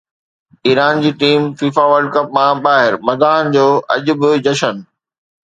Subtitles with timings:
[0.67, 4.83] Iran جي team FIFA World Cup مان ٻاهر، مداحن جو اڄ به جشن